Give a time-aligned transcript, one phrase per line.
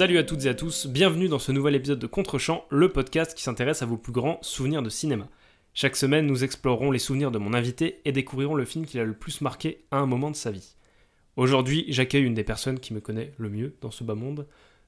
[0.00, 3.34] Salut à toutes et à tous, bienvenue dans ce nouvel épisode de Contrechamp, le podcast
[3.34, 5.28] qui s'intéresse à vos plus grands souvenirs de cinéma.
[5.74, 9.04] Chaque semaine, nous explorerons les souvenirs de mon invité et découvrirons le film qui l'a
[9.04, 10.74] le plus marqué à un moment de sa vie.
[11.36, 14.46] Aujourd'hui, j'accueille une des personnes qui me connaît le mieux dans ce bas monde.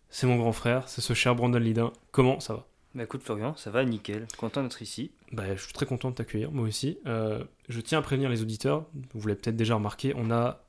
[0.09, 1.93] C'est mon grand frère, c'est ce cher Brandon Lidin.
[2.11, 2.67] Comment ça va?
[2.95, 5.11] Bah écoute Florian, ça va nickel, content d'être ici.
[5.31, 6.97] Bah, je suis très content de t'accueillir, moi aussi.
[7.07, 10.65] Euh, je tiens à prévenir les auditeurs, vous l'avez peut-être déjà remarqué, on a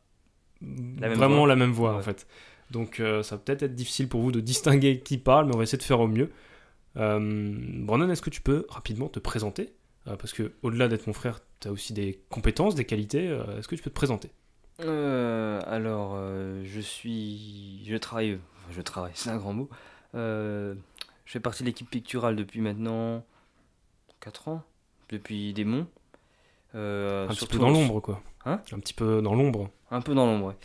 [0.61, 1.47] vraiment voix.
[1.47, 2.27] la même voix en fait.
[2.71, 5.57] Donc euh, ça va peut-être être difficile pour vous de distinguer qui parle, mais on
[5.57, 6.31] va essayer de faire au mieux.
[6.97, 7.19] Euh,
[7.85, 9.73] Brandon, est-ce que tu peux rapidement te présenter?
[10.07, 13.25] Euh, Parce que au-delà d'être mon frère, tu as aussi des compétences, des qualités.
[13.57, 14.31] Est-ce que tu peux te présenter?
[14.79, 16.17] Alors,
[16.63, 17.83] je suis.
[17.87, 18.39] Je travaille.
[18.57, 19.69] enfin, je travaille, c'est un grand mot.
[20.13, 20.75] Je
[21.25, 23.23] fais partie de l'équipe picturale depuis maintenant
[24.19, 24.63] 4 ans,
[25.09, 25.87] depuis des monts.
[26.73, 28.21] Un petit peu dans l'ombre, quoi.
[28.45, 28.61] Hein?
[28.71, 29.69] Un petit peu dans l'ombre.
[29.91, 30.55] Un peu dans l'ombre, ouais.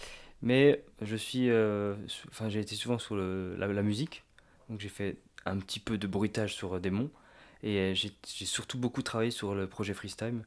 [0.42, 1.50] Mais je suis.
[1.50, 1.94] euh,
[2.28, 4.24] Enfin, j'ai été souvent sur le- la, la musique.
[4.70, 7.10] Donc, j'ai fait un petit peu de bruitage sur euh, des monts.
[7.62, 8.12] Et euh, j'ai
[8.46, 10.44] surtout beaucoup travaillé sur le projet Freestyle.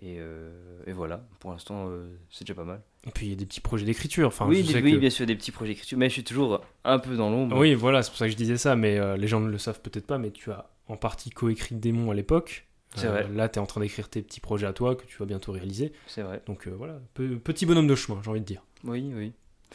[0.00, 0.50] Et, euh,
[0.86, 2.80] et voilà, pour l'instant, euh, c'est déjà pas mal.
[3.06, 4.28] Et puis il y a des petits projets d'écriture.
[4.28, 5.98] Enfin, oui, des- oui que- bien sûr, des petits projets d'écriture.
[5.98, 7.58] Mais je suis toujours un peu dans l'ombre.
[7.58, 9.58] Oui, voilà, c'est pour ça que je disais ça, mais euh, les gens ne le
[9.58, 12.66] savent peut-être pas, mais tu as en partie coécrit Démon à l'époque.
[12.96, 13.28] Euh, C'est vrai.
[13.28, 15.52] Là, tu es en train d'écrire tes petits projets à toi que tu vas bientôt
[15.52, 15.92] réaliser.
[16.06, 16.42] C'est vrai.
[16.46, 18.62] Donc euh, voilà, pe- petit bonhomme de chemin, j'ai envie de dire.
[18.84, 19.32] Oui, oui.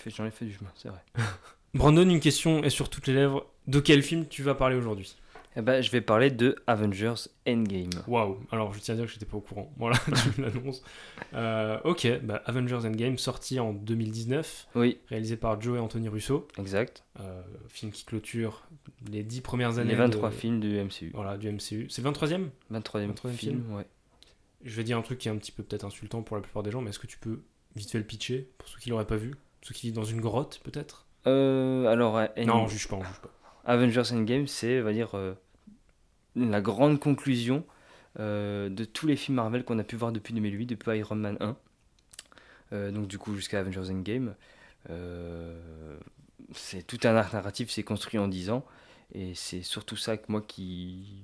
[0.08, 1.02] J'en ai fait du chemin, c'est vrai.
[1.74, 3.46] Brandon, une question est sur toutes les lèvres.
[3.68, 5.16] De quel film tu vas parler aujourd'hui?
[5.60, 7.16] Eh ben, je vais parler de Avengers
[7.48, 7.90] Endgame.
[8.08, 9.74] Waouh Alors, je tiens à dire que j'étais pas au courant.
[9.78, 9.98] Voilà,
[10.36, 10.84] tu l'annonces.
[11.34, 16.48] Euh, ok, bah, Avengers Endgame, sorti en 2019, Oui, réalisé par Joe et Anthony Russo.
[16.60, 17.04] exact.
[17.20, 18.68] Euh, film qui clôture
[19.12, 21.10] les 10 premières années Les 23 de- films du MCU.
[21.16, 21.88] Voilà, du MCU.
[21.90, 23.86] C'est le 23e 23e, 23e film, ouais.
[24.64, 26.62] Je vais dire un truc qui est un petit peu peut-être insultant pour la plupart
[26.62, 27.42] des gens, mais est-ce que tu peux
[27.76, 29.34] vite fait le pitcher pour ceux qui l'auraient pas vu?
[29.64, 31.08] Ceux qui vivent dans une grotte, peut-être?
[31.26, 33.30] Euh, alors, euh, Non, on juge pas, on juge pas.
[33.66, 35.34] Avengers Endgame, c'est, on va dire, euh,
[36.38, 37.66] la grande conclusion
[38.20, 41.38] euh, de tous les films Marvel qu'on a pu voir depuis 2008, depuis Iron Man
[41.40, 41.56] 1.
[42.74, 44.36] Euh, donc, du coup, jusqu'à Avengers Endgame.
[44.90, 45.98] Euh,
[46.54, 48.66] c'est tout un arc narratif, c'est construit en 10 ans.
[49.14, 51.24] Et c'est surtout ça que moi qui,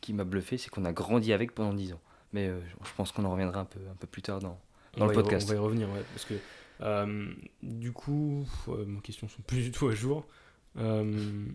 [0.00, 2.00] qui m'a bluffé, c'est qu'on a grandi avec pendant 10 ans.
[2.32, 4.58] Mais je pense qu'on en reviendra un peu, un peu plus tard dans,
[4.96, 5.46] dans on le podcast.
[5.46, 6.34] on va y revenir, ouais, parce que
[6.82, 10.26] euh, du coup, euh, mes questions sont plus du tout à jour.
[10.78, 11.46] Euh,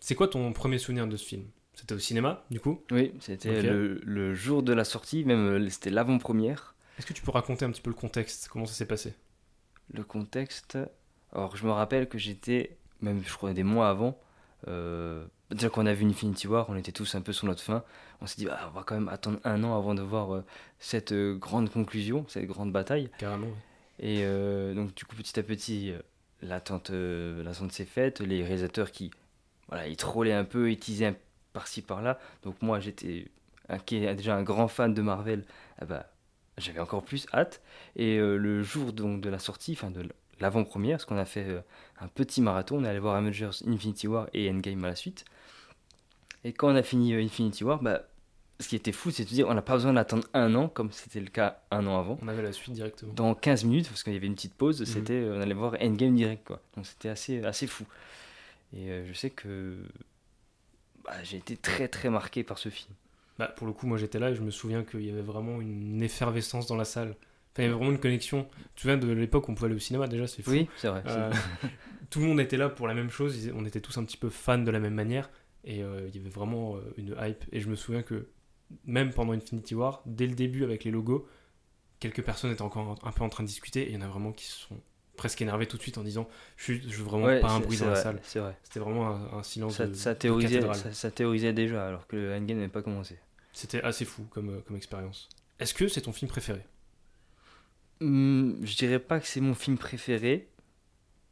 [0.00, 1.44] c'est quoi ton premier souvenir de ce film?
[1.74, 2.82] C'était au cinéma, du coup?
[2.90, 6.74] Oui, c'était le, le jour de la sortie, même euh, c'était l'avant-première.
[6.98, 8.48] Est-ce que tu peux raconter un petit peu le contexte?
[8.48, 9.14] Comment ça s'est passé?
[9.92, 10.78] Le contexte.
[11.32, 14.16] Alors, je me rappelle que j'étais, même je crois des mois avant,
[14.68, 17.82] euh, déjà qu'on a vu Infinity War, on était tous un peu sur notre faim.
[18.20, 20.44] On s'est dit, ah, on va quand même attendre un an avant de voir euh,
[20.78, 23.10] cette euh, grande conclusion, cette grande bataille.
[23.18, 23.48] Carrément.
[23.48, 23.52] ouais.
[23.98, 24.24] Et
[24.74, 25.92] donc, du coup, petit à petit,
[26.42, 28.18] l'attente, l'attente s'est faite.
[28.20, 29.12] Les réalisateurs qui,
[29.68, 31.16] voilà, ils trollaient un peu, ils teasaient un-
[31.54, 32.18] par-ci par-là.
[32.42, 33.28] Donc, moi, j'étais
[33.70, 35.44] un- qui est déjà un grand fan de Marvel.
[35.88, 36.06] bah,
[36.58, 37.62] j'avais encore plus hâte.
[37.96, 40.06] Et euh, le jour donc de la sortie, enfin de
[40.40, 41.60] l'avant-première, parce qu'on a fait euh,
[42.00, 45.24] un petit marathon, on est allé voir Avengers Infinity War et Endgame à la suite.
[46.44, 48.02] Et quand on a fini euh, Infinity War, bah,
[48.60, 50.68] ce qui était fou, c'est de se dire on n'a pas besoin d'attendre un an,
[50.68, 52.18] comme c'était le cas un an avant.
[52.22, 53.12] On avait la suite directement.
[53.14, 54.86] Dans 15 minutes, parce qu'il y avait une petite pause, Mhm.
[54.86, 56.46] c'était on allait voir Endgame direct.
[56.46, 56.60] Quoi.
[56.76, 57.84] Donc c'était assez, assez fou.
[58.76, 59.76] Et je sais que
[61.04, 62.94] bah, j'ai été très très marqué par ce film.
[63.38, 65.60] Bah, pour le coup, moi j'étais là et je me souviens qu'il y avait vraiment
[65.60, 67.16] une effervescence dans la salle.
[67.52, 68.48] Enfin, il y avait vraiment une connexion.
[68.52, 70.08] Tu te souviens de l'époque où on pouvait aller au cinéma?
[70.08, 70.50] Déjà, c'est fou.
[70.50, 71.02] Oui, c'est vrai.
[71.06, 71.32] Euh,
[72.10, 74.30] tout le monde était là pour la même chose, on était tous un petit peu
[74.30, 75.30] fans de la même manière,
[75.64, 77.44] et euh, il y avait vraiment euh, une hype.
[77.52, 78.28] Et je me souviens que
[78.84, 81.28] même pendant Infinity War, dès le début avec les logos,
[82.00, 84.08] quelques personnes étaient encore un peu en train de discuter, et il y en a
[84.08, 84.80] vraiment qui se sont
[85.16, 87.60] presque énervés tout de suite en disant Je, suis- je veux vraiment Ouais, pas un
[87.60, 88.20] bruit dans la salle.
[88.24, 88.56] C'est vrai.
[88.62, 90.76] C'était vraiment un, un silence Ça, de, ça de théorisait, cathédrale.
[90.76, 93.18] ça, ça théorisait déjà, alors que le Endgame n'avait pas commencé.
[93.54, 95.28] C'était assez fou comme, euh, comme expérience.
[95.58, 96.62] Est-ce que c'est ton film préféré?
[98.00, 100.48] Hum, je dirais pas que c'est mon film préféré.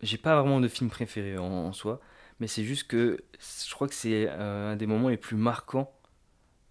[0.03, 2.01] J'ai pas vraiment de film préféré en, en soi,
[2.41, 3.25] mais c'est juste que
[3.69, 5.93] je crois que c'est euh, un des moments les plus marquants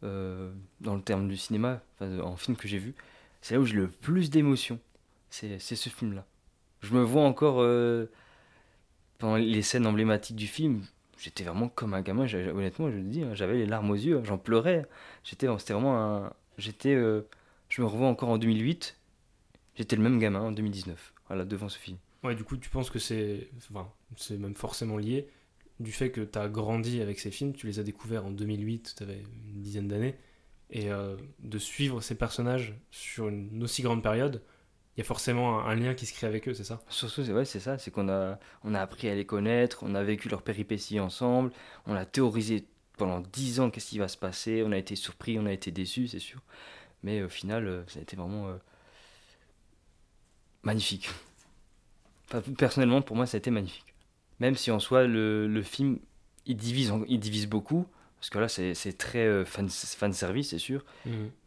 [0.04, 2.96] euh, dans le terme du cinéma, enfin, en film que j'ai vu.
[3.42, 4.80] C'est là où j'ai le plus d'émotions.
[5.32, 6.26] C'est c'est ce film-là.
[6.82, 8.06] Je me vois encore euh,
[9.18, 10.84] pendant les scènes emblématiques du film.
[11.18, 12.26] J'étais vraiment comme un gamin.
[12.26, 14.86] Honnêtement, je le dis, hein, j'avais les larmes aux yeux, j'en pleurais.
[15.24, 16.34] J'étais, c'était vraiment un.
[16.58, 17.22] J'étais, euh,
[17.70, 18.98] je me revois encore en 2008.
[19.76, 21.98] J'étais le même gamin en 2019, voilà, devant ce film.
[22.24, 23.50] Ouais, du coup, tu penses que c'est.
[23.58, 25.28] Enfin, c'est même forcément lié
[25.82, 28.96] du fait que tu as grandi avec ces films, tu les as découverts en 2008,
[28.98, 29.24] tu avais
[29.54, 30.16] une dizaine d'années,
[30.70, 34.42] et euh, de suivre ces personnages sur une aussi grande période,
[34.98, 36.82] il y a forcément un, un lien qui se crée avec eux, c'est ça?
[36.90, 39.96] Surtout, c'est ouais, c'est ça, c'est qu'on a, on a appris à les connaître, on
[39.96, 41.52] a vécu leurs péripéties ensemble,
[41.86, 42.66] on a théorisé
[42.98, 45.72] pendant dix ans qu'est-ce qui va se passer, on a été surpris, on a été
[45.72, 46.42] déçus, c'est sûr.
[47.04, 48.58] Mais au final, euh, ça a été vraiment euh,
[50.64, 51.10] magnifique.
[52.28, 53.94] Enfin, personnellement, pour moi, ça a été magnifique.
[54.40, 56.00] Même si en soi, le, le film,
[56.46, 57.86] il divise, il divise beaucoup,
[58.20, 60.86] parce que là, c'est très euh, fan, fan service, c'est sûr.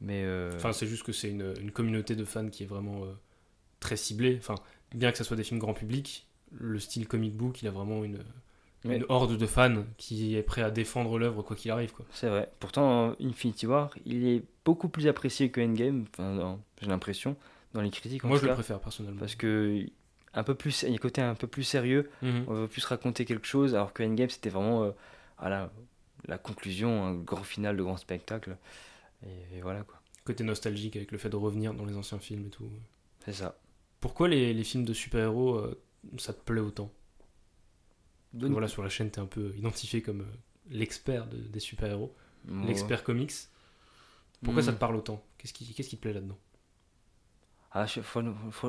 [0.01, 3.05] Mais euh, Enfin, c'est juste que c'est une, une communauté de fans qui est vraiment
[3.05, 3.13] euh,
[3.85, 4.37] très ciblée.
[4.39, 4.57] Enfin,
[4.95, 8.03] bien que ça soit des films grand public, le style comic book, il a vraiment
[8.03, 8.19] une,
[9.09, 11.93] horde de fans qui est prêt à défendre l'œuvre quoi qu'il arrive.
[11.93, 12.05] Quoi.
[12.13, 12.51] C'est vrai.
[12.59, 17.37] Pourtant, Infinity War, il est beaucoup plus apprécié que Endgame, enfin, j'ai l'impression,
[17.75, 19.21] dans les critiques en Moi, tout je le préfère personnellement.
[19.21, 19.87] Parce que
[20.33, 22.45] un peu plus, il y a un côté un peu plus sérieux, Mhm.
[22.49, 24.91] on veut plus raconter quelque chose, alors que Endgame, c'était vraiment euh,
[25.39, 25.71] voilà,
[26.27, 28.57] la conclusion, un grand final de grand spectacle.
[29.25, 30.01] Et, et voilà quoi.
[30.25, 32.69] Côté nostalgique avec le fait de revenir dans les anciens films et tout.
[33.25, 33.57] C'est ça.
[34.05, 35.83] Pourquoi les, les films de super-héros, euh,
[36.19, 36.93] ça te plaît autant
[38.33, 40.37] Bonne- Voilà, sur la chaîne, t'es un peu identifié comme euh,
[40.71, 42.15] l'expert de- des super-héros,
[42.63, 43.33] l'expert comics.
[44.45, 44.67] Pourquoi Hmm.
[44.67, 45.25] ça te parle autant?
[45.39, 46.39] Qu'est-ce qui, qu'est-ce qui te plaît là-dedans?
[47.73, 48.01] Ah, je,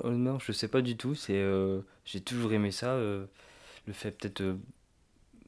[0.04, 1.16] honnêtement, je sais pas du tout.
[1.16, 2.92] C'est, euh, j'ai toujours aimé ça.
[2.94, 3.28] euh,
[3.88, 4.58] le fait peut-être euh,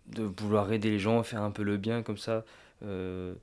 [0.08, 2.46] de vouloir aider les gens, faire un peu le bien comme ça.
[2.84, 3.36] euh,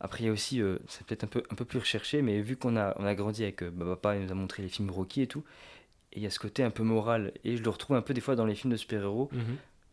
[0.00, 2.40] après, il y a aussi, euh, c'est peut-être un peu, un peu plus recherché, mais
[2.40, 4.68] vu qu'on a, on a grandi avec euh, bah, papa, il nous a montré les
[4.70, 5.44] films Rocky et tout,
[6.14, 7.32] et il y a ce côté un peu moral.
[7.44, 9.30] Et je le retrouve un peu des fois dans les films de super-héros.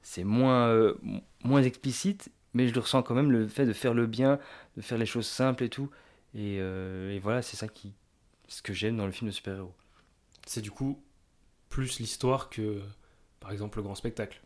[0.03, 0.95] C'est moins, euh,
[1.43, 4.39] moins explicite, mais je le ressens quand même le fait de faire le bien,
[4.77, 5.89] de faire les choses simples et tout.
[6.33, 7.93] Et, euh, et voilà, c'est ça qui,
[8.47, 9.73] ce que j'aime dans le film de super-héros.
[10.45, 11.01] C'est du coup
[11.69, 12.81] plus l'histoire que,
[13.39, 14.41] par exemple, le grand spectacle.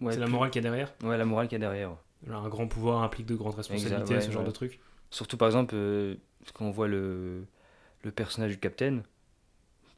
[0.00, 1.96] Ouais, c'est la morale qu'il y a derrière Ouais, la morale qu'il y a derrière.
[2.28, 4.48] Un grand pouvoir implique de grandes responsabilités, ouais, ce genre ouais.
[4.48, 4.80] de truc.
[5.10, 6.16] Surtout par exemple, euh,
[6.54, 7.44] quand on voit le,
[8.02, 9.02] le personnage du Captain,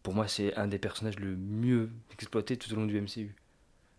[0.06, 3.34] pour moi c'est un des personnages le mieux exploité tout au long du MCU.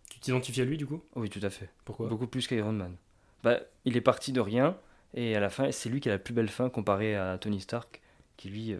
[0.08, 1.02] Tu t'identifies à lui du coup?
[1.14, 1.68] Oh oui, tout à fait.
[1.84, 2.08] Pourquoi?
[2.08, 2.96] Beaucoup plus qu'Iron Man.
[3.42, 4.78] Bah, il est parti de rien,
[5.12, 7.60] et à la fin, c'est lui qui a la plus belle fin comparé à Tony
[7.60, 8.00] Stark,
[8.38, 8.72] qui lui...
[8.72, 8.78] euh,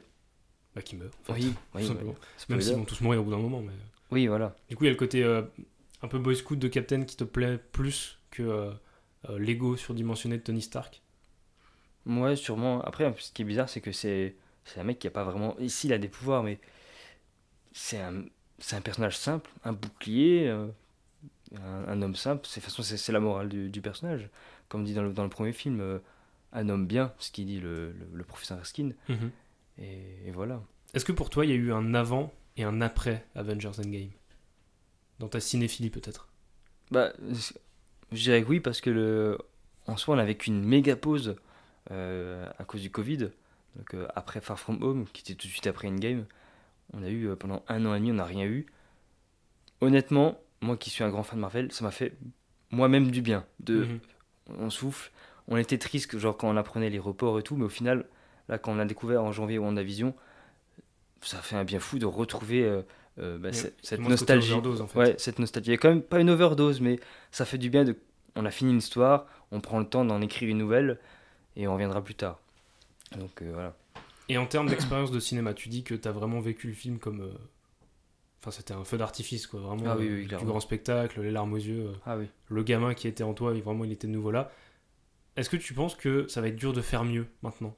[0.75, 1.12] Bah, qui meurt.
[1.28, 2.14] en fait, oui, tout oui, simplement.
[2.48, 3.60] Même s'ils vont tous mourir au bout d'un moment.
[3.60, 3.75] Mais...
[4.10, 4.56] Oui, voilà.
[4.70, 5.42] Du coup, il y a le côté euh,
[6.00, 8.70] un peu boy scout de Captain qui te plaît plus que euh,
[9.28, 11.02] euh, l'ego surdimensionné de Tony Stark?
[12.06, 12.80] Ouais, sûrement.
[12.84, 14.34] Après, ce qui est bizarre, c'est que c'est
[14.64, 15.58] c'est un mec qui a pas vraiment.
[15.58, 16.58] Ici, il a des pouvoirs, mais
[17.78, 18.25] c'est un,
[18.72, 20.66] un personnage simple, un bouclier, euh,
[21.56, 22.42] un, un homme simple.
[22.42, 24.28] De toute façon, c'est la morale du, du personnage.
[24.69, 26.00] Comme dit dans le, dans le premier film, euh,
[26.52, 28.94] un homme bien, ce qu'il dit le, le, le professeur Erskine.
[29.78, 30.60] Et, et voilà.
[30.92, 34.10] Est-ce que pour toi, il y a eu un avant et un après Avengers Endgame?
[35.20, 36.28] Dans ta cinéphilie peut-être?
[36.90, 37.12] Bah,
[38.10, 39.38] je dirais que oui, parce que le,
[39.86, 41.36] en soi, on a vécu une méga pause
[41.92, 43.30] euh, à cause du Covid.
[43.76, 46.26] Donc, après Far From Home, qui était tout de suite après Endgame,
[46.93, 48.67] on a eu euh, pendant un an et demi, on n'a rien eu.
[49.81, 52.14] Honnêtement, moi qui suis un grand fan de Marvel, ça m'a fait
[52.70, 53.44] moi-même du bien.
[53.61, 54.00] De, Mhm.
[54.58, 55.11] On souffle.
[55.46, 58.06] On était triste, genre quand on apprenait les reports et tout, mais au final,
[58.49, 60.14] là, quand on a découvert en janvier WandaVision,
[61.20, 62.82] ça fait un bien fou de retrouver euh,
[63.19, 64.52] euh, bah, cette, nostalgie.
[64.52, 64.99] overdose, en fait.
[64.99, 65.70] Ouais, cette nostalgie.
[65.70, 66.99] Il y a quand même pas une overdose, mais
[67.31, 67.96] ça fait du bien de.
[68.37, 70.99] On a fini une histoire, on prend le temps d'en écrire une nouvelle
[71.56, 72.38] et on reviendra plus tard.
[73.17, 73.75] Donc euh, voilà.
[74.28, 76.99] Et en termes d'expérience de cinéma, tu dis que tu as vraiment vécu le film
[76.99, 77.23] comme.
[77.23, 77.32] euh,
[78.40, 79.61] Enfin, c'était un feu d'artifice, quoi.
[79.61, 80.47] Vraiment, Ah oui, euh, oui, du clairement.
[80.47, 81.87] grand spectacle, les larmes aux yeux.
[81.88, 82.26] euh, Ah oui.
[82.50, 84.52] le gamin qui était en toi, il- vraiment, il était de nouveau là.
[85.37, 87.75] Est-ce que tu penses que ça va être dur de faire mieux maintenant?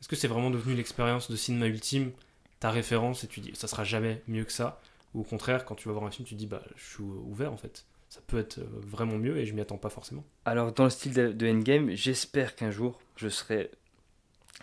[0.00, 2.12] Est-ce que c'est vraiment devenu l'expérience de cinéma ultime,
[2.58, 4.80] ta référence, et tu dis ça sera jamais mieux que ça?
[5.14, 7.52] Ou au contraire, quand tu vas voir un film, tu dis bah je suis ouvert
[7.52, 7.86] en fait.
[8.08, 10.24] Ça peut être vraiment mieux et je m'y attends pas forcément.
[10.44, 13.70] Alors, dans le style de Endgame, j'espère qu'un jour, je serai.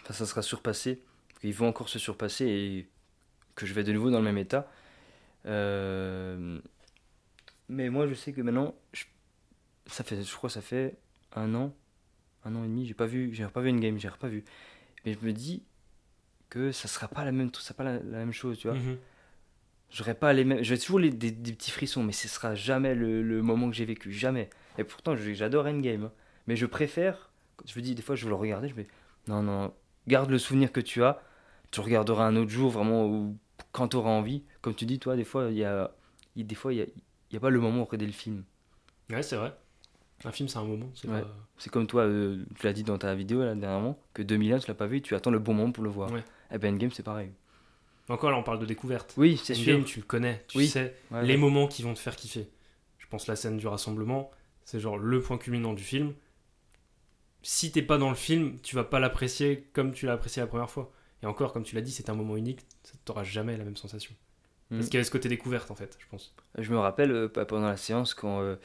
[0.01, 1.03] Enfin, ça sera surpassé.
[1.41, 2.87] Qu'ils vont encore se surpasser et
[3.55, 4.71] que je vais de nouveau dans le même état.
[5.45, 6.59] Euh,
[7.69, 9.03] Mais moi, je sais que maintenant, je...
[9.87, 10.95] ça fait, je crois, que ça fait
[11.35, 11.73] un an,
[12.45, 12.85] un an et demi.
[12.85, 14.43] J'ai pas vu, j'ai pas vu Endgame, j'ai pas vu.
[15.05, 15.63] Mais je me dis
[16.49, 18.77] que ça sera pas la même, ça sera pas la, la même chose, tu vois.
[18.77, 18.97] Mhm.
[19.89, 20.63] J'aurais pas les mêmes.
[20.63, 23.75] J'aurais toujours les, des, des petits frissons, mais ce sera jamais le, le moment que
[23.75, 24.11] j'ai vécu.
[24.11, 24.49] Jamais.
[24.77, 26.05] Et pourtant, j'adore Endgame.
[26.05, 26.11] hein.
[26.47, 27.31] Mais je préfère.
[27.65, 28.67] Je me dis, des fois, je veux le regarder.
[28.69, 28.89] Je me dis,
[29.27, 29.73] non, non,
[30.07, 31.21] garde le souvenir que tu as.
[31.71, 33.33] Tu regarderas un autre jour, vraiment,
[33.71, 34.43] quand tu auras envie.
[34.61, 35.91] Comme tu dis, toi, des fois, il y a.
[36.35, 38.11] il- Des fois, il y a, il y a pas le moment où regarder le
[38.13, 38.43] film.
[39.09, 39.53] Ouais, c'est vrai.
[40.25, 40.89] Un film, c'est un moment.
[40.95, 41.21] C'est Ouais.
[41.21, 44.59] pas- C'est comme toi, euh, tu l'as dit dans ta vidéo là, dernièrement, que 2001,
[44.59, 46.11] tu l'as pas vu, tu attends le bon moment pour le voir.
[46.11, 46.23] Ouais.
[46.51, 47.31] Et ben Endgame, c'est pareil.
[48.09, 49.13] Encore là, on parle de découverte.
[49.17, 49.83] Oui, c'est sûr.
[49.85, 50.67] tu le connais, tu Oui.
[50.67, 52.47] sais Ouais, les moments qui vont te faire kiffer.
[52.99, 54.31] Je pense la scène du rassemblement,
[54.63, 56.13] c'est genre le point culminant du film.
[57.49, 60.47] Si t'es pas dans le film, tu vas pas l'apprécier comme tu l'as apprécié la
[60.47, 60.91] première fois.
[61.23, 63.77] Et encore, comme tu l'as dit, c'est un moment unique, ça t'aura jamais la même
[63.77, 64.13] sensation.
[64.69, 64.75] Mm.
[64.75, 66.35] Parce qu'il y a ce côté découverte, en fait, je pense.
[66.57, 68.57] Je me rappelle euh, pendant la séance quand, euh,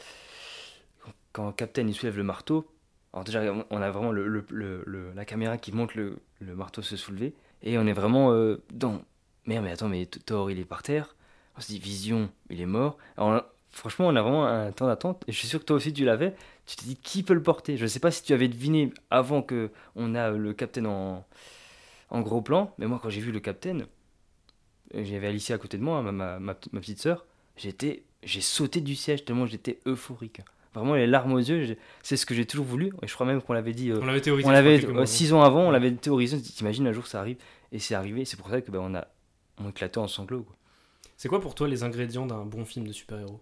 [1.33, 2.69] quand Captain il soulève le marteau.
[3.13, 6.57] Alors déjà, on- a vraiment le, le- le- le- la caméra qui montre le, le
[6.57, 7.35] marteau se soulever.
[7.63, 9.05] Et on est vraiment euh, dans...
[9.47, 11.15] Merde, mais attends, mais Thor, il est par terre?
[11.57, 12.99] On se dit, Vision, il est mort.
[13.17, 15.25] Alors, franchement, on a vraiment un temps d'attente.
[15.27, 16.35] Et je suis sûr que toi aussi, tu l'avais.
[16.67, 17.77] Tu te dis, qui peut le porter?
[17.77, 21.25] Je ne sais pas si tu avais deviné avant que on a le Captain en,
[22.11, 22.73] en gros plan.
[22.79, 23.81] Mais moi, quand j'ai vu le Captain,
[24.95, 27.25] euh, j'avais Alicia à côté de moi, ma, ma, ma petite- sœur.
[27.57, 30.41] J'étais, j'ai sauté du siège tellement j'étais euphorique.
[30.75, 32.93] Vraiment les larmes aux yeux, c'est ce que j'ai toujours voulu.
[33.03, 34.49] Et je crois même qu'on l'avait dit, euh, On l'avait théorisé.
[34.49, 36.41] on l'avait euh, six ans avant, on l'avait théorisé.
[36.41, 37.37] T'imagines un jour ça arrive,
[37.73, 38.25] et c'est arrivé.
[38.25, 39.07] C'est pour ça que ben, on a,
[39.59, 40.47] on éclatait en sanglots.
[41.19, 43.39] C'est quoi pour toi les ingrédients d'un bon film de super-héros?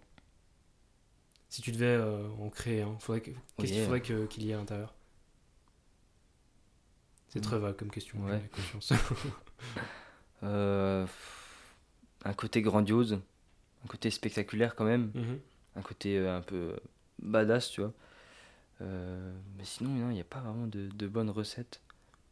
[1.51, 3.21] Si tu devais euh, en créer un, qu'est-ce
[3.59, 3.85] qu'il yeah.
[3.85, 4.95] faudrait qu'il y ait à l'intérieur?
[7.29, 8.49] C'est très vague comme question, Ouais.
[8.55, 8.93] conscience.
[10.43, 11.07] Euh,
[12.25, 13.21] un côté grandiose,
[13.85, 15.39] un côté spectaculaire quand même, Mhm.
[15.77, 16.77] un côté euh, un peu
[17.19, 17.93] badass, tu vois.
[18.81, 21.83] Euh, mais sinon, non, il n'y a pas vraiment de, de bonnes recettes.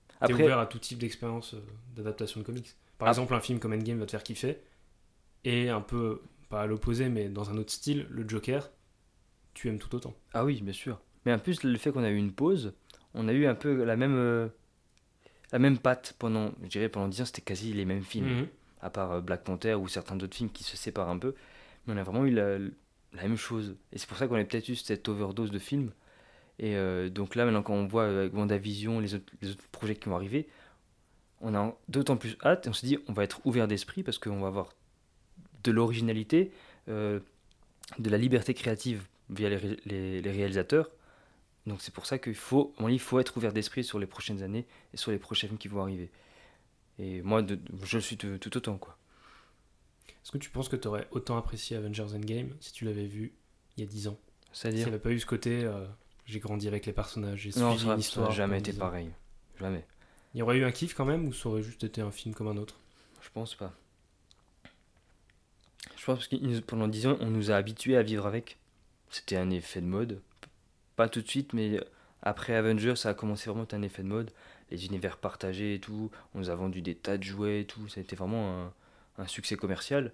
[0.09, 1.55] T'es Après, ouvert à tout type d'expérience
[1.95, 2.75] d'adaptation de comics.
[2.97, 3.11] Par Ah.
[3.11, 4.57] exemple, un film comme Endgame va te faire kiffer,
[5.45, 8.71] et un peu, pas à l'opposé, mais dans un autre style, le Joker,
[9.55, 10.15] tu aimes tout autant.
[10.35, 11.01] Ah oui, bien sûr.
[11.25, 12.75] Mais en plus, le fait qu'on a eu une pause,
[13.15, 14.49] on a eu un peu la même, euh,
[15.53, 18.47] la même patte pendant, je dirais, pendant 10 ans, c'était quasi les mêmes films, Mhm.
[18.81, 21.35] à part euh, Black Panther ou certains d'autres films qui se séparent un peu.
[21.87, 23.77] Mais on a vraiment eu la, la même chose.
[23.93, 25.91] Et c'est pour ça qu'on a peut-être eu cette overdose de films.
[26.61, 29.95] Et euh, donc là, maintenant, quand on voit avec WandaVision, les autres, les autres projets
[29.97, 30.49] qui vont arriver,
[31.41, 34.19] on a d'autant plus hâte et on se dit, on va être ouvert d'esprit parce
[34.19, 34.71] qu'on va avoir
[35.63, 36.51] de l'originalité,
[36.89, 37.21] euh,
[37.99, 40.91] de la liberté créative via les, ré- les- les réalisateurs.
[41.67, 44.43] Donc c'est pour ça qu'il faut, mon il faut être ouvert d'esprit sur les prochaines
[44.43, 46.11] années et sur les prochains films qui vont arriver.
[46.99, 48.97] Et moi, de- je suis de- tout autant, quoi.
[50.09, 53.33] Est-ce que tu penses que tu aurais autant apprécié Avengers Endgame si tu l'avais vu
[53.77, 54.19] il y a 10 ans?
[54.53, 55.87] S'il C'est-à-dire n'y avait pas eu ce côté, euh,
[56.27, 58.31] j'ai grandi avec les personnages, j'ai suivi ça une n'a histoire.
[58.33, 58.81] jamais été 10 ans.
[58.81, 59.11] pareil.
[59.59, 59.87] Jamais.
[60.35, 62.35] Il y aurait eu un kiff quand même ou ça aurait juste été un film
[62.35, 62.79] comme un autre?
[63.23, 63.73] Je pense pas.
[65.97, 68.59] Je pense que pendant 10 ans, on nous a habitués à vivre avec.
[69.11, 70.21] C'était un effet de mode.
[70.97, 71.81] Pas tout de suite, mais
[72.23, 74.31] après Avengers, ça a commencé vraiment à être un effet de mode.
[74.71, 76.11] Les univers partagés et tout.
[76.35, 77.89] On nous a vendu des tas de jouets et tout.
[77.89, 78.73] Ça a été vraiment un,
[79.23, 80.13] un succès commercial.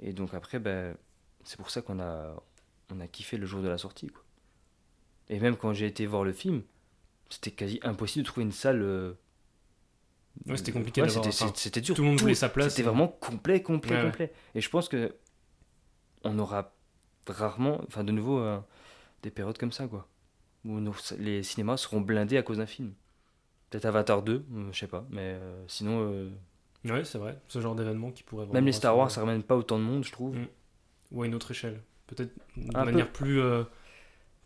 [0.00, 0.94] Et donc après, ben,
[1.44, 2.34] c'est pour ça qu'on a,
[2.90, 4.08] on a kiffé le jour de la sortie.
[4.08, 4.22] Quoi.
[5.30, 6.62] Et même quand j'ai été voir le film,
[7.30, 8.82] c'était quasi impossible de trouver une salle.
[8.82, 9.14] euh,
[10.46, 11.46] Ouais, c'était compliqué Ouais, c'était- enfin,
[11.80, 11.96] dur.
[11.96, 12.68] Tout le monde voulait sa place.
[12.70, 14.02] C'était vraiment complet, complet, ouais.
[14.10, 14.32] complet.
[14.54, 15.14] Et je pense que
[16.24, 16.75] on aura
[17.32, 18.58] rarement, enfin de nouveau, euh,
[19.22, 20.06] des périodes comme ça, quoi.
[20.64, 22.92] Où nos- les cinémas seront blindés à cause d'un film.
[23.70, 25.04] Peut-être Avatar 2, euh, je sais pas.
[25.10, 26.30] Mais euh, sinon,
[26.84, 27.36] Ouais, c'est vrai.
[27.48, 30.04] Ce genre d'événement qui pourrait même les Star Wars, ça ramène pas autant de monde,
[30.04, 30.36] je trouve.
[30.36, 30.46] Mm.
[31.12, 31.80] Ou à une autre échelle.
[32.06, 33.24] Peut-être de Un manière peu.
[33.24, 33.40] plus,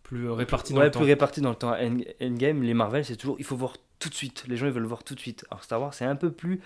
[0.02, 1.04] plus répartie dans ouais, le plus temps.
[1.06, 1.72] réparti dans le temps.
[1.74, 4.44] End- Endgame, les Marvel, c'est toujours, il faut voir tout de suite.
[4.48, 5.44] Les gens, ils veulent voir tout de suite.
[5.50, 6.60] Alors Star Wars, c'est un peu plus.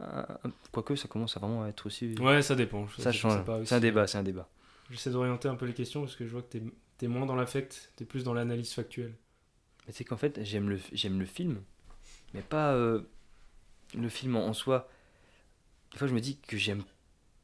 [0.00, 0.22] euh,
[0.72, 2.14] Quoique, ça commence à vraiment être aussi.
[2.18, 2.88] Ouais, ça dépend.
[2.96, 3.40] Ça sais change.
[3.64, 4.48] C'est un débat, c'est un débat.
[4.90, 6.62] J'essaie d'orienter un peu les questions parce que je vois que t'es
[7.02, 9.14] es moins dans l'affect, t'es plus dans l'analyse factuelle.
[9.88, 11.62] C'est qu'en fait, j'aime le, le film,
[12.34, 13.02] mais pas euh,
[13.94, 14.88] le film en, en soi.
[15.92, 16.84] Des fois, je me dis que j'aime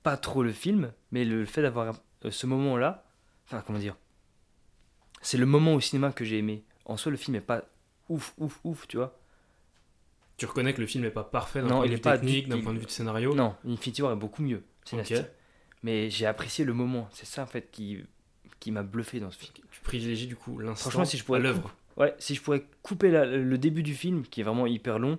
[0.04, 3.04] pas trop le film, mais le fait d'avoir euh, ce moment-là,
[3.47, 3.97] enfin, comment dire,
[5.23, 6.64] c'est le moment au cinéma que j'ai aimé.
[6.85, 7.64] En soi, le film est pas
[8.09, 9.18] ouf, ouf, ouf, tu vois.
[10.37, 12.61] Tu reconnais que le film n'est pas parfait d'un point de vue technique, du- d'un
[12.61, 13.35] point de vue de scénario.
[13.35, 14.62] Non, Infinity War est beaucoup mieux.
[14.85, 15.26] C'est Ok.
[15.82, 17.08] Mais j'ai apprécié le moment.
[17.12, 18.04] C'est ça, en fait, qui,
[18.61, 19.52] qui m'a bluffé dans ce film.
[19.70, 21.75] Tu privilégies du coup l'instant Franchement, si je pourrais à l'œuvre.
[21.97, 25.18] Ouais, si je pourrais couper la- le début du film, qui est vraiment hyper long,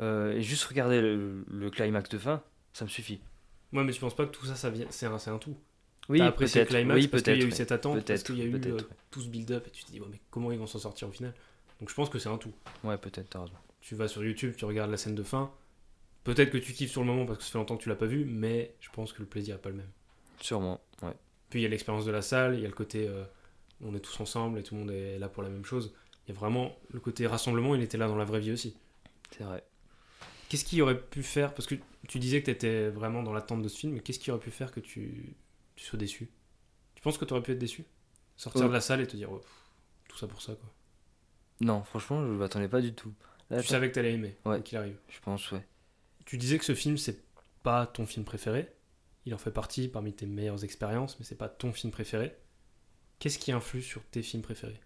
[0.00, 3.20] euh, et juste regarder le, le climax de fin, ça me suffit.
[3.72, 5.56] Ouais, mais tu penses pas que tout ça, ça vient, c'est un, c'est un tout.
[6.08, 6.76] Oui, T'as apprécié le peut-être.
[6.78, 8.76] climax Oui, parce qu'il y a eu cette attente, parce qu'il y a eu euh,
[8.76, 8.82] ouais.
[9.10, 11.10] tout ce build-up et tu te dis, ouais, mais comment ils vont s'en sortir au
[11.12, 11.34] final?
[11.80, 12.52] Donc je pense que c'est un tout.
[12.84, 13.52] Ouais, peut-être, t'as raison.
[13.80, 15.50] Tu vas sur YouTube, tu regardes la scène de fin.
[16.26, 17.94] Peut-être que tu kiffes sur le moment parce que ça fait longtemps que tu l'as
[17.96, 19.90] pas vu, mais je pense que le plaisir est pas le même.
[20.40, 21.14] Sûrement, ouais.
[21.50, 23.24] Puis il y a l'expérience de la salle, il y a le côté euh,
[23.80, 25.94] on est tous ensemble et tout le monde est là pour la même chose.
[26.26, 28.76] Il y a vraiment le côté rassemblement, il était là dans la vraie vie aussi.
[29.30, 29.62] C'est vrai.
[30.48, 31.74] Qu'est-ce qui aurait pu faire Parce que
[32.08, 34.40] tu disais que tu étais vraiment dans l'attente de ce film, mais qu'est-ce qui aurait
[34.40, 35.34] pu faire que tu,
[35.76, 36.30] tu sois déçu?
[36.94, 37.84] Tu penses que tu aurais pu être déçu?
[38.36, 38.68] Sortir Euh.
[38.68, 39.50] de la salle et te dire oh, pff,
[40.08, 40.68] tout ça pour ça quoi.
[41.60, 43.12] Non, franchement, je m'attendais pas du tout.
[43.50, 44.60] Là, tu savais que t'allais aimer, Ouais.
[44.62, 44.96] qu'il arrive.
[45.08, 45.64] Je pense, ouais.
[46.26, 47.24] Tu disais que ce film c'est
[47.62, 48.72] pas ton film préféré.
[49.24, 52.36] Il en fait partie parmi tes meilleures expériences, mais c'est pas ton film préféré.
[53.18, 54.80] Qu'est-ce qui influe sur tes films préférés?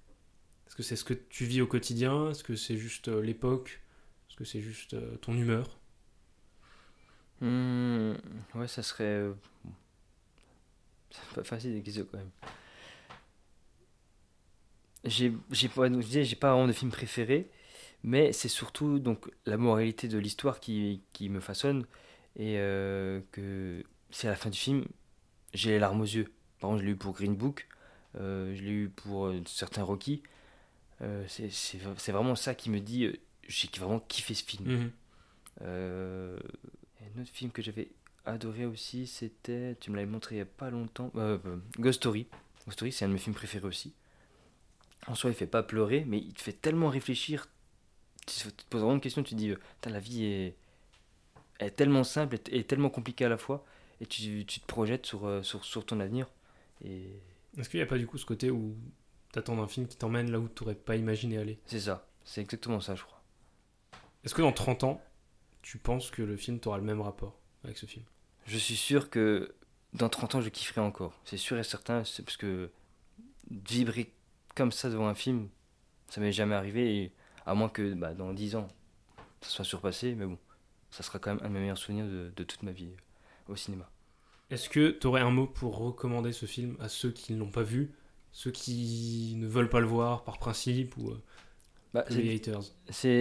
[0.67, 2.31] Est-ce que c'est ce que tu vis au quotidien?
[2.31, 3.83] Est-ce que c'est juste euh, l'époque?
[4.29, 5.81] Est-ce que c'est juste euh, ton humeur?
[7.41, 8.13] Hmm,
[8.55, 9.05] ouais, ça serait.
[9.05, 9.73] euh, bon.
[11.11, 12.31] C'est pas facile des quand même.
[15.05, 15.31] J'ai
[15.69, 17.51] pas, j'ai pas vraiment de film préféré,
[18.03, 21.87] mais c'est surtout donc la moralité de l'histoire qui, qui me façonne
[22.37, 24.85] et euh, que c'est à la fin du film,
[25.55, 26.33] j'ai les larmes aux yeux.
[26.61, 27.67] Par exemple, je l'ai eu pour Green Book,
[28.19, 30.23] euh, je l'ai eu pour euh, certains Rocky.
[31.03, 33.11] Euh, c'est vraiment ça qui me dit,
[33.49, 34.69] j'ai vraiment kiffé ce film.
[34.69, 34.91] Mhm.
[35.63, 37.89] Un autre film que j'avais
[38.27, 41.11] adoré aussi, c'était, tu me l'avais montré il n'y a pas longtemps,
[41.79, 42.27] Ghost Story.
[42.67, 43.95] Ghost Story, c'est un de mes films préférés aussi.
[45.07, 47.49] En soi, il fait pas pleurer, mais il te fait tellement réfléchir.
[48.39, 50.57] Tu te poses vraiment une question, tu te dis, euh, la vie est,
[51.59, 53.65] est tellement simple et, et tellement compliquée à la fois,
[54.01, 56.29] et tu, tu te projettes sur, euh, sur, sur ton avenir.
[56.85, 57.21] Et
[57.59, 58.77] Est-ce qu'il n'y a pas du coup ce côté où
[59.33, 61.59] t'attends un film qui t'emmène là où t'aurais pas imaginé aller?
[61.67, 63.23] C'est ça, c'est exactement ça, je crois.
[64.25, 65.03] Est-ce que dans 30 ans,
[65.63, 68.05] tu penses que le film t'aura le même rapport avec ce film?
[68.47, 69.55] Je suis sûr que
[69.93, 71.21] dans 30 ans, je kifferai encore.
[71.25, 72.71] C'est sûr et certain, parce que
[73.51, 74.13] vibrer
[74.55, 75.49] comme ça devant un film,
[76.09, 77.13] ça m'est jamais arrivé, et
[77.47, 78.69] à moins que bah, dans 10 ans,
[79.41, 80.39] ça soit surpassé, mais bon,
[80.91, 82.91] ça sera quand même un de mes meilleurs souvenirs de, de toute ma vie
[83.49, 83.89] euh, au cinéma.
[84.51, 87.63] Est-ce que t'aurais un mot pour recommander ce film à ceux qui ne l'ont pas
[87.63, 87.93] vu,
[88.33, 91.23] ceux qui ne veulent pas le voir par principe ou euh,
[91.95, 92.63] Bah, les c'est- haters?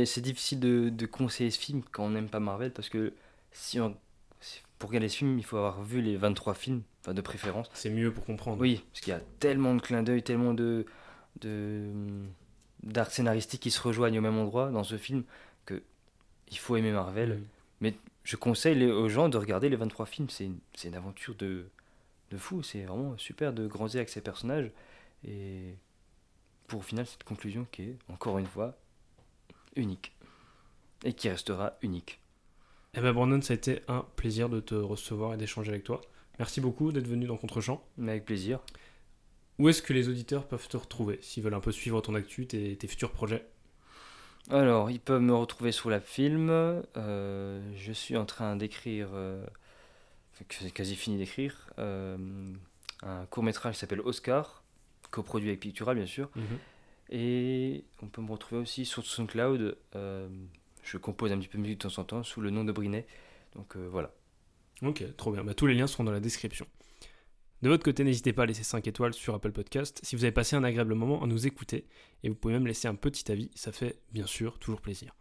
[0.06, 3.14] c'est difficile de, de conseiller ce film quand on n'aime pas Marvel, parce que
[3.52, 3.96] si on,
[4.80, 7.70] pour regarder ce film, il faut avoir vu les 23 films, enfin de préférence.
[7.74, 8.60] C'est mieux pour comprendre.
[8.62, 10.86] Oui, parce qu'il y a tellement de clins d'œil, tellement de
[11.42, 11.92] de
[12.84, 15.24] d'arcs scénaristiques qui se rejoignent au même endroit dans ce film
[15.66, 15.84] que
[16.50, 17.42] il faut aimer Marvel.
[17.82, 17.94] Mhm.
[18.24, 20.30] Je conseille les- aux gens de regarder les 23 films.
[20.30, 21.66] C'est une, une aventure de,
[22.32, 22.64] de fou.
[22.64, 24.72] C'est vraiment super de grandir avec ces personnages.
[25.28, 25.76] Et
[26.68, 28.78] pour au final, cette conclusion qui est, encore une fois,
[29.76, 30.12] unique.
[31.04, 32.20] Et qui restera unique.
[32.96, 36.02] Eh ben Brandon, ça a été un plaisir de te recevoir et d'échanger avec toi.
[36.40, 37.84] Merci beaucoup d'être venu dans Contrechamp.
[37.98, 38.60] Mais avec plaisir.
[39.60, 42.48] Où est-ce que les auditeurs peuvent te retrouver s'ils veulent un peu suivre ton actu,
[42.48, 43.46] tes, tes futurs projets?
[44.50, 46.50] Alors, ils peuvent me retrouver sur la film.
[46.50, 49.46] Euh, je suis en train d'écrire, euh,
[50.74, 52.18] quasi fini d'écrire, euh,
[53.04, 54.64] un court métrage qui s'appelle Oscar,
[55.12, 56.30] coproduit avec Pictura bien sûr.
[57.10, 59.78] Et on peut me retrouver aussi sur SoundCloud.
[59.96, 60.30] euh,
[60.84, 62.72] je compose un petit peu de musique de temps en temps sous le nom de
[62.72, 63.06] Brinet.
[63.56, 64.12] Donc voilà.
[64.82, 65.44] Ok, trop bien.
[65.44, 66.66] Bah, tous les liens seront dans la description.
[67.62, 70.32] De votre côté, n'hésitez pas à laisser 5 étoiles sur Apple Podcast si vous avez
[70.32, 71.88] passé un agréable moment à nous écouter.
[72.24, 75.14] Et vous pouvez même laisser un petit avis, ça fait bien sûr toujours plaisir.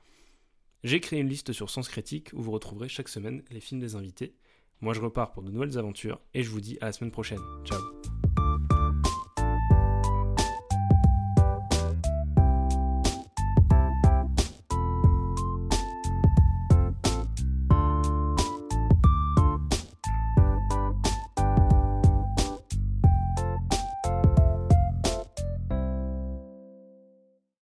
[0.84, 3.96] J'ai créé une liste sur Sens Critique où vous retrouverez chaque semaine les films des
[3.96, 4.36] invités.
[4.80, 7.40] Moi je repars pour de nouvelles aventures et je vous dis à la semaine prochaine.
[7.64, 7.97] Ciao